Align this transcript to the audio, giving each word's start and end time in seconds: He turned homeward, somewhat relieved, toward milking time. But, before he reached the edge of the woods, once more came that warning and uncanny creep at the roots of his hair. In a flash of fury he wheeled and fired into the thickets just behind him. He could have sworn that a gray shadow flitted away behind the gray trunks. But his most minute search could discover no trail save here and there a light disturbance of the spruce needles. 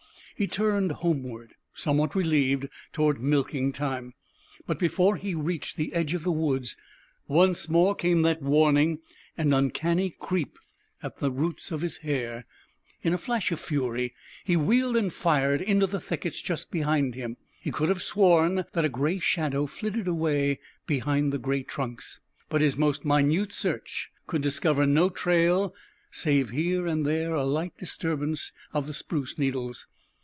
He 0.33 0.47
turned 0.47 0.93
homeward, 0.93 1.53
somewhat 1.71 2.15
relieved, 2.15 2.67
toward 2.93 3.21
milking 3.21 3.71
time. 3.71 4.15
But, 4.65 4.79
before 4.79 5.17
he 5.17 5.35
reached 5.35 5.77
the 5.77 5.93
edge 5.93 6.15
of 6.15 6.23
the 6.23 6.31
woods, 6.31 6.75
once 7.27 7.69
more 7.69 7.93
came 7.93 8.23
that 8.23 8.41
warning 8.41 9.01
and 9.37 9.53
uncanny 9.53 10.15
creep 10.19 10.57
at 11.03 11.19
the 11.19 11.29
roots 11.29 11.71
of 11.71 11.81
his 11.81 11.97
hair. 11.97 12.47
In 13.03 13.13
a 13.13 13.19
flash 13.19 13.51
of 13.51 13.59
fury 13.59 14.15
he 14.43 14.57
wheeled 14.57 14.97
and 14.97 15.13
fired 15.13 15.61
into 15.61 15.85
the 15.85 15.99
thickets 15.99 16.41
just 16.41 16.71
behind 16.71 17.13
him. 17.13 17.37
He 17.61 17.69
could 17.69 17.89
have 17.89 18.01
sworn 18.01 18.65
that 18.73 18.83
a 18.85 18.89
gray 18.89 19.19
shadow 19.19 19.67
flitted 19.67 20.07
away 20.07 20.57
behind 20.87 21.31
the 21.31 21.37
gray 21.37 21.61
trunks. 21.61 22.19
But 22.49 22.61
his 22.61 22.75
most 22.77 23.05
minute 23.05 23.51
search 23.51 24.09
could 24.25 24.41
discover 24.41 24.87
no 24.87 25.11
trail 25.11 25.75
save 26.09 26.49
here 26.49 26.87
and 26.87 27.05
there 27.05 27.35
a 27.35 27.45
light 27.45 27.77
disturbance 27.77 28.51
of 28.73 28.87
the 28.87 28.95
spruce 28.95 29.37
needles. 29.37 29.85